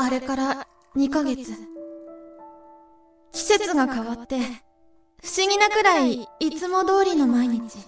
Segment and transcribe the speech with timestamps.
[0.00, 1.52] あれから2ヶ月。
[3.32, 4.40] 季節が変わって、不
[5.36, 7.78] 思議なくらいいつも通りの毎日。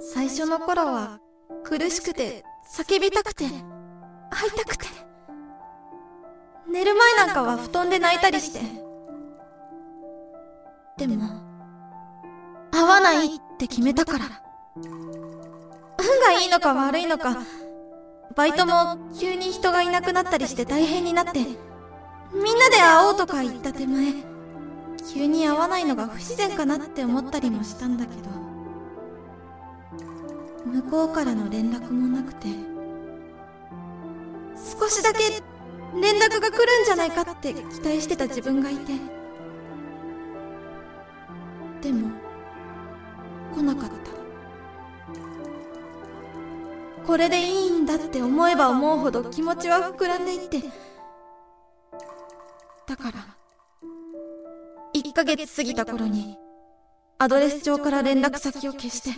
[0.00, 1.20] 最初の頃は
[1.62, 2.42] 苦しくて
[2.74, 4.86] 叫びたくて会いたくて
[6.70, 8.60] 寝る前なんかは布団で泣いたりして
[10.96, 11.40] でも
[12.70, 14.24] 会わないって決めたから
[14.76, 17.36] 運がいいのか悪いのか
[18.36, 21.54] バイトも急に人がいなくなったりして大変になってみん
[22.58, 24.12] なで会おうとか言った手前
[25.14, 28.28] 急に会わないのが不自然かなって思ったりもしたんだけど
[30.66, 32.48] 向こうからの連絡もなくて
[34.80, 35.18] 少しだけ
[35.98, 38.92] 連絡が来るんじゃないかって期待してた自分がいて
[41.80, 42.10] でも
[43.54, 44.06] 来なかった。
[47.06, 50.60] これでいいだって思えば思うほど気持ちは膨らんでいって。
[52.86, 53.12] だから
[54.94, 56.36] 1ヶ月過ぎた頃に
[57.18, 59.10] アドレス帳から連絡先を消して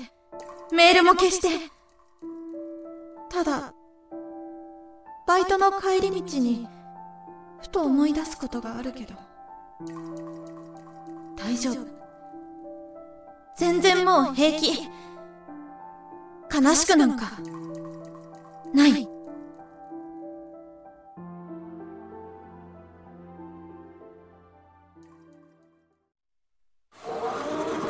[0.73, 1.49] メールも消して。
[3.31, 3.73] ただ
[5.27, 6.67] バイトの帰り道に
[7.61, 9.15] ふと思い出すことがあるけど。
[11.37, 11.87] 大丈夫。
[13.57, 14.89] 全然もう平気。
[16.53, 17.33] 悲しくなんか。
[18.75, 19.09] ない。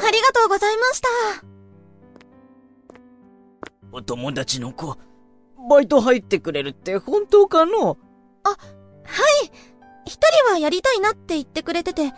[0.01, 1.09] ありがとうございました。
[3.93, 4.97] お友達の子
[5.69, 7.99] バイト入ってくれるって本当かの？
[8.45, 8.56] あはい。
[10.06, 12.12] 一人はやりたいなって言ってくれてて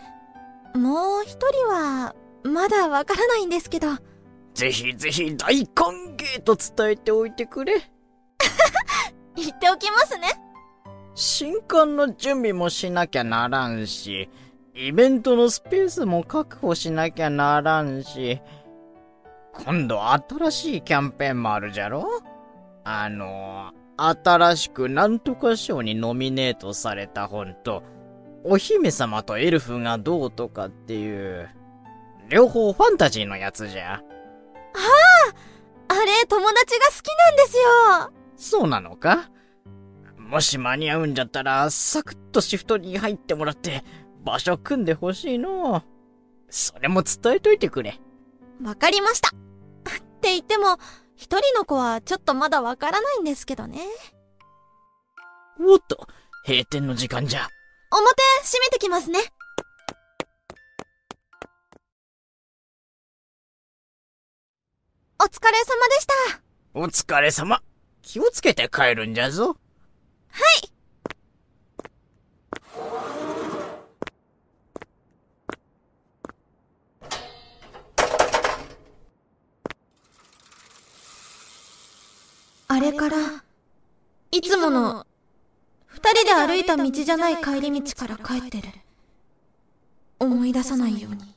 [0.75, 3.87] もう一人はまだわからないんですけど。
[4.53, 7.81] ぜひぜひ大歓迎と伝えておいてくれ
[9.35, 10.27] 言っておきますね。
[11.15, 14.29] 新刊の準備もしなきゃならんし、
[14.73, 18.41] イベントのスペースも確保しなきゃならんし、
[19.53, 22.07] 今度新しいキャンペーンもあるじゃろ？
[22.83, 27.83] あの、新しくなんとか賞にノミネートされた本と、
[28.43, 31.49] お姫様とエルフがどうとかっていう、
[32.29, 33.91] 両方ファンタジーのやつじゃ。
[33.91, 35.33] はあ
[35.89, 37.57] あれ、友達が好きなんです
[38.07, 39.29] よそうなのか？
[40.17, 43.83] もし間に合うんじゃったら、サクッとシフトに入ってもらって、
[44.23, 45.83] 場所組んでほしいの。
[46.49, 47.99] それも伝えといてくれ。
[48.63, 49.29] わかりました。
[49.29, 49.31] っ
[50.21, 50.77] て言っても、
[51.15, 53.79] 一人の子はちょっとまだわからないんですけどね。
[55.59, 56.07] おっと、
[56.47, 57.47] 閉店の時間じゃ。
[57.91, 59.19] 表、閉めてきますね。
[65.19, 66.13] お疲れ様でした。
[66.73, 67.61] お疲れ様。
[68.01, 69.57] 気をつけて帰るんじゃぞ。
[70.29, 70.71] はい
[82.67, 83.17] あれから、
[84.31, 85.05] いつもの、
[85.87, 88.69] 二人で歩いた道じゃない帰り道から帰ってる。
[90.19, 91.35] 思い出さないように。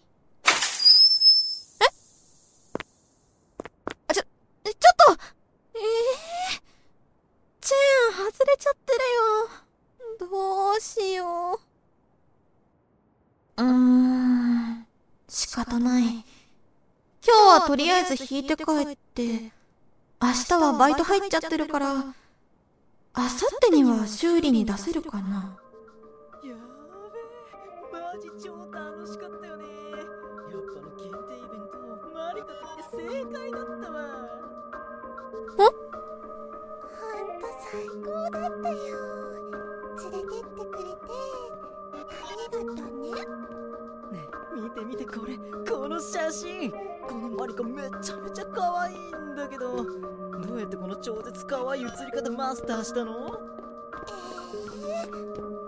[8.65, 8.99] ちゃってる
[10.27, 10.31] よ。
[10.31, 11.61] どうしよ
[13.59, 13.63] う。
[13.63, 14.87] うーん、
[15.29, 16.05] 仕方ない。
[16.05, 16.23] 今
[17.23, 19.51] 日はとりあえず引いて帰って、
[20.21, 22.13] 明日はバイト入っちゃってるから、明後
[23.71, 25.57] 日には修理に出せるかな。
[26.45, 26.55] や
[27.93, 29.65] べマジ超楽しかったよね。
[29.65, 30.07] やっ
[30.75, 31.79] ぱの限定イベント、
[32.13, 34.01] マリカとって正解だったわ。
[34.01, 35.75] ん
[37.73, 38.77] 最高だったよ。
[40.03, 41.05] 連れてってくれて。
[42.13, 43.09] ありがとね。
[44.13, 44.21] ね
[44.55, 45.37] 見て見てこれ
[45.69, 46.73] この写真
[47.09, 53.39] このマリコめちゃめちゃ可愛いんだけどどうやってこの超絶可愛い写り方マスターしたの？
[54.87, 55.11] えー、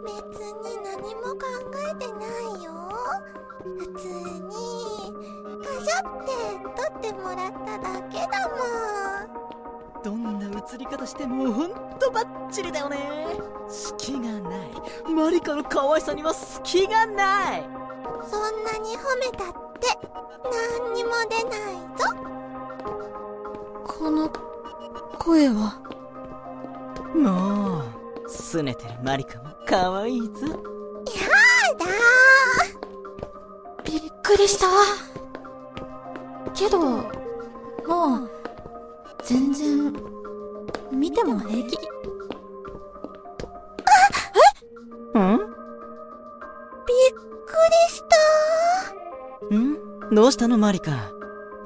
[0.04, 0.12] 別
[0.52, 1.46] に何も考
[1.90, 2.20] えてな
[2.60, 2.72] いよ。
[3.78, 4.50] 普通に
[5.64, 6.30] カシャって
[6.76, 8.56] 撮ってもらっただけだも
[10.00, 10.04] ん。
[10.04, 13.26] どんな映り方してもほんとバッチリだよね。
[13.68, 14.70] 隙がない。
[15.12, 17.68] マリカの可愛さには隙がない。
[18.30, 19.65] そんなに褒めたって
[20.44, 22.04] 何にも出ないぞ。
[23.86, 24.30] この
[25.18, 25.80] 声は。
[27.14, 27.82] もう
[28.28, 30.46] 拗ねてるマリカも可愛いぞ。
[30.46, 30.54] や
[31.78, 31.86] だ
[33.84, 34.66] びっくりした。
[36.54, 37.00] けども
[38.24, 38.30] う
[39.22, 39.92] 全然
[40.90, 41.76] 見ても平気
[50.12, 51.12] どうしたのマリカ？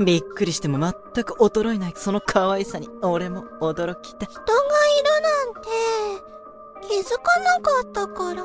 [0.04, 4.26] びっくりしても全く衰えないその可愛さに俺も驚きだ。
[4.26, 8.42] 人がいるなんて気づかなかったから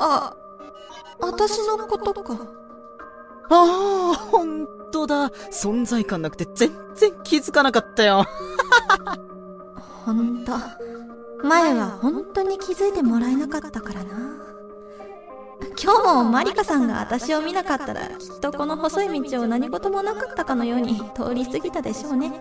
[0.00, 0.36] あ、
[1.20, 2.34] 私のことか。
[3.50, 5.28] ああ、ほんとだ。
[5.30, 8.24] 存在感なくて全然気づかなかったよ。
[10.06, 10.52] ほんと。
[11.42, 14.14] 前は本当に気づいてもらえなかったからな。
[15.84, 22.32] 今日もマリカさんが私を見なかったら、きっとこの細い道を何事もなかったかのように通り過ぎたでしょうね。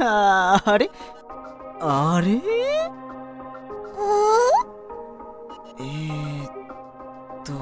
[0.00, 0.90] あ あれ？
[1.80, 2.32] あれ
[5.78, 6.50] えー、っ
[7.44, 7.52] と。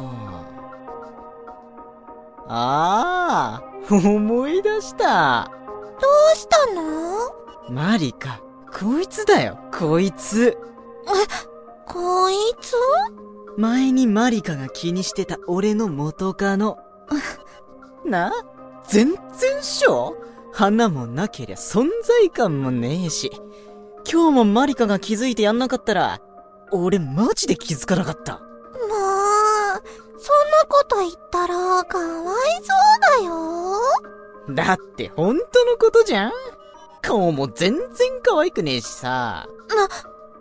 [2.48, 5.50] ああ、思い出した。
[6.00, 7.34] どうしたの？
[7.68, 8.40] マリカ、
[8.72, 10.56] こいつだよ、こいつ。
[11.86, 12.74] こいつ？
[13.56, 16.78] 前にマリカが気にしてた俺の元カノ。
[18.04, 18.32] な？
[18.88, 20.16] 全然っしょ？
[20.52, 23.30] 花もなけりゃ存在感もねえし。
[24.10, 26.20] 今日もマリカが気づいてやんなかったら、
[26.72, 28.34] 俺マジで気づかなかった。
[28.34, 28.42] もう、
[30.18, 32.72] そんなこと言ったらかわいそ
[33.20, 34.66] うだよ。
[34.68, 36.32] だって本当のことじゃん
[37.00, 39.46] 顔も全然可愛くねえしさ。
[39.68, 39.88] な、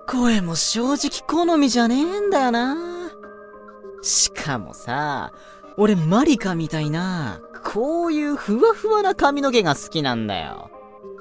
[0.08, 2.76] 声も正直好みじゃねえんだよな。
[4.02, 5.32] しかもさ、
[5.78, 10.70] 俺マリカみたいな、こういうふわふわな髪の毛が好きなんだよ。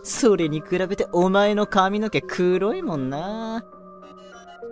[0.03, 3.65] それに比べてお前の髪の毛黒いもんな。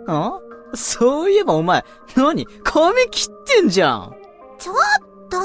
[0.07, 0.39] あ？
[0.73, 1.85] そういえばお前、
[2.15, 2.45] 何？
[2.63, 4.15] 髪切ってんじゃん。
[4.57, 4.75] ちょっ
[5.29, 5.37] と、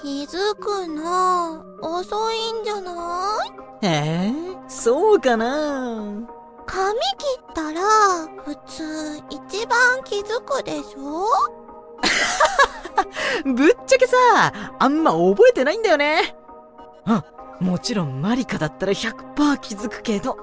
[0.00, 3.38] 気づくの、遅いんじゃな
[3.82, 3.86] い？
[3.86, 4.32] ええ
[4.68, 6.28] そうかな？
[6.76, 7.80] 髪切ったら、
[8.44, 11.24] 普通、一番気づくでしょ？
[13.54, 14.16] ぶっちゃけさ、
[14.78, 16.36] あんま覚えてないんだよね。
[17.06, 17.24] あ、
[17.60, 20.36] もちろんマリカだったら100%気づくけど。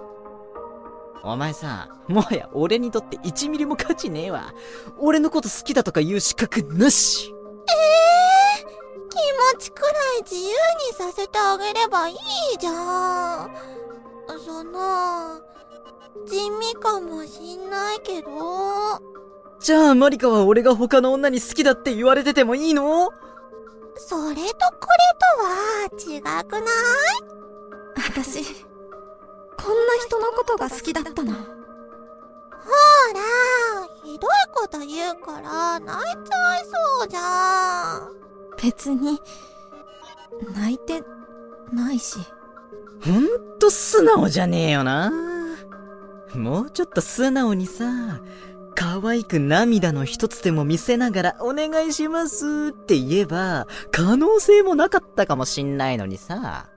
[1.23, 4.53] お前さ、もはや俺にとって1ミリも価値ねえわ。
[4.97, 7.27] 俺のこと好きだとか言う資格なし。
[7.27, 9.15] 気
[9.55, 9.89] 持ちくら
[10.19, 10.53] い自由に
[10.97, 12.17] させてあげればいい
[12.59, 13.55] じゃん。
[14.43, 15.39] その、
[16.27, 18.29] 地味かもしんないけど、
[19.59, 23.11] じゃあマリカは俺が他の女に好きだって言われててもいいの？
[23.95, 24.49] それとこれ
[25.19, 25.87] とは
[26.17, 26.63] 違くない？
[27.95, 31.33] 私、こんな人のことが好きだったの。
[31.33, 31.39] ほ
[33.13, 33.19] ら、
[34.03, 36.65] ひどいこと言うから泣いちゃい
[36.99, 38.13] そうじゃん。
[38.61, 39.21] 別に、
[40.55, 41.03] 泣いて
[41.71, 42.19] ないし。
[43.05, 45.11] ほんと素直じゃねえよな。
[46.35, 48.21] もうちょっと素直にさ、
[48.75, 56.69] 可愛く涙の一つでも見せながらお願いしますって言えば、可能性もなかったかもしんないのにさ。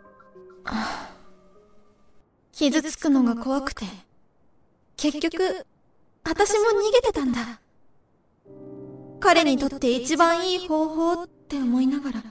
[2.53, 3.85] 傷つくのが怖くて。
[4.97, 5.67] 結局、
[6.25, 7.61] 私も逃げてたんだ。
[9.21, 12.23] 彼にとって一番いい方法って思いながら、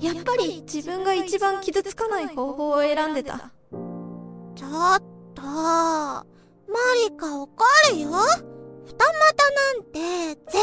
[0.00, 3.50] やっぱり自分が一番傷つかない方法を選んでた。
[4.54, 5.02] ちょっ
[5.34, 6.24] と、マ
[7.08, 8.08] リカ怒るよ。
[8.08, 10.60] 二股なんて絶対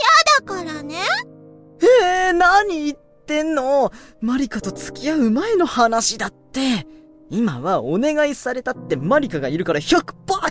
[0.00, 0.96] 嫌だからね。
[1.80, 3.90] えー、何言ってんの？
[4.20, 6.86] マリカと付き合う前の話だって。
[7.30, 10.04] 今はお願いされたってマリカがいるから100%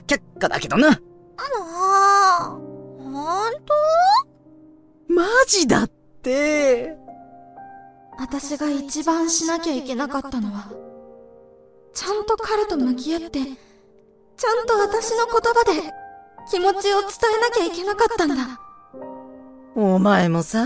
[0.07, 0.89] 却下だけどな。
[0.89, 0.97] も
[2.97, 3.73] う、ほんと
[5.07, 5.87] マジだっ
[6.23, 6.97] て。
[8.17, 10.71] 私が一番しなきゃいけなかったのは、
[11.93, 13.39] ちゃんと彼と向き合って、
[14.41, 15.93] ちゃんと私の言葉で
[16.49, 18.59] 気持ちを伝えなきゃいけなかったんだ。
[19.75, 20.65] お前もさ、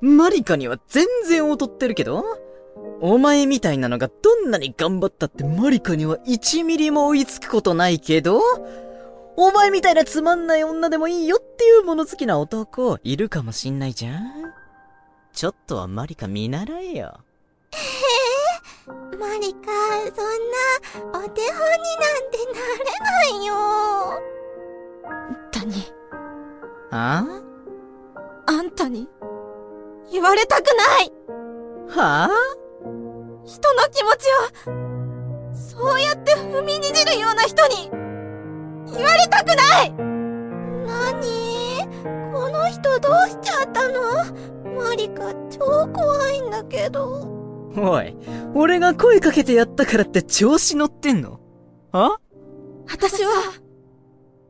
[0.00, 2.24] マリカには全然劣ってるけど、
[3.00, 8.40] お前みたいなのがどんなに頑張ったってマリカには1ミリも追いつくことないけど、
[9.36, 14.22] お前みたいなつまんない女でもいいよっていう物好きな男いるかもしんないじゃん
[15.32, 17.24] ちょっとはマリカ見習えよ。
[19.18, 19.70] マリカ、
[20.14, 23.52] そんな、お手本になんてなれないよ。
[25.52, 25.68] 谷、
[26.90, 27.24] あ？
[28.46, 29.08] あんたに、
[30.10, 31.12] 言われたくない。
[31.96, 32.28] はあ？
[33.44, 34.28] 人の気持ち
[34.68, 34.72] を、
[35.54, 37.90] そうやって踏みにじるような人に、
[38.94, 39.92] 言われたくない。
[40.86, 41.86] なに
[42.32, 44.00] この人どうしちゃったの？
[44.74, 47.41] マリカ、超怖いんだけど。
[47.76, 48.14] おい、
[48.54, 51.40] 俺が声かけてやったからって調子乗ってんの？
[51.92, 52.16] あ？
[52.90, 53.30] 私は、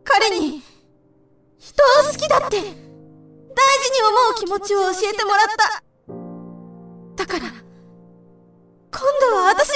[0.05, 0.63] 彼に、
[1.59, 2.81] 人を好きだって、大事に思
[4.33, 5.47] う気持ちを教えてもらっ
[7.17, 7.25] た。
[7.25, 7.53] だから、
[8.91, 9.75] 今度は私が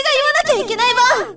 [0.49, 1.37] 言わなきゃいけない番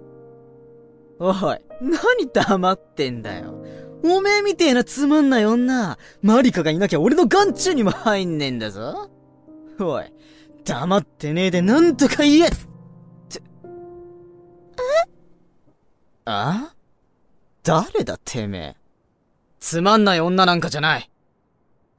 [1.20, 3.64] おい、何黙ってんだよ。
[4.04, 9.10] おめえみてえなつまんない女、マリカがいなきゃ俺の眼中にも入んねえんだぞ。
[9.80, 10.12] おい、
[10.64, 12.58] 黙ってねえでなんとか言えって。
[13.36, 15.10] え
[16.26, 16.74] あ？
[17.64, 18.76] 誰だてめえ。
[19.60, 21.10] つまんない女なんかじゃない。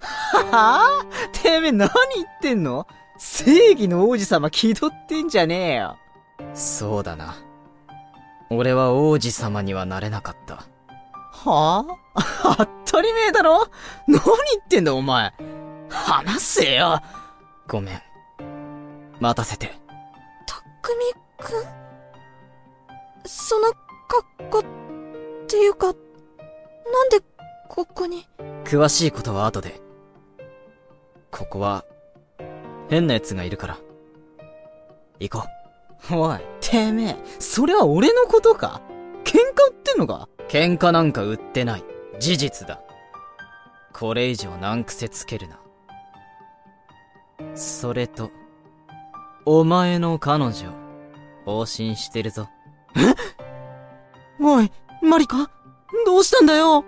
[0.00, 2.86] はぁてめえ何言ってんの？
[3.18, 5.96] 正義の王子様気取ってんじゃねえよ。
[6.54, 7.36] そうだな。
[8.48, 10.64] 俺は王子様にはなれなかった。
[11.32, 13.68] はぁ、当たり前だろ？
[14.06, 14.32] 何言
[14.64, 15.32] ってんだお前。
[15.90, 17.02] 話せよ。
[17.68, 18.02] ごめん。
[19.20, 19.68] 待たせて。
[20.46, 21.64] たくみくん？
[23.26, 23.68] その
[24.08, 24.64] 格好っ
[25.46, 25.94] ていうか、なん
[27.10, 27.20] で
[27.68, 28.26] ここに？
[28.64, 29.80] 詳しいことは後で。
[31.30, 31.84] ここは、
[32.88, 33.78] 変な奴がいるから。
[35.20, 35.44] 行こ
[36.10, 38.80] おい、てめえ、それは俺のことか？
[39.22, 40.28] 喧嘩売ってんのか？
[40.38, 40.42] う。
[40.44, 41.84] 喧嘩なんか売ってない。
[42.18, 42.80] 事実だ。
[43.92, 45.60] これ以上難癖つけるな。
[47.54, 48.30] それと、
[49.46, 50.52] お前の彼女、
[51.46, 52.48] 往診してるぞ。
[54.40, 54.70] おい、
[55.02, 55.50] マリカ？
[56.06, 56.84] どうしたんだよ？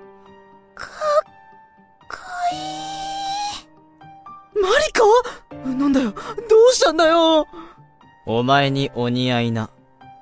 [0.74, 0.88] か
[2.52, 2.56] い
[4.60, 5.02] マリカ？
[5.68, 6.20] なんだよ、ど
[6.70, 7.46] うしたんだよ？
[8.26, 9.70] お前にお似合いな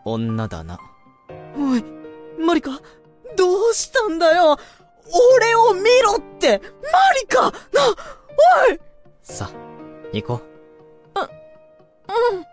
[0.05, 0.79] 女だな。
[1.59, 1.85] おい、
[2.39, 2.71] マリカ？
[3.37, 4.57] どうしたんだよ？
[5.37, 6.61] 俺を見ろって！
[6.61, 7.43] マリカ！
[7.43, 7.51] な、
[8.69, 8.81] おい！
[9.23, 9.51] さ、
[10.13, 10.50] 行こう。
[12.11, 12.50] うん。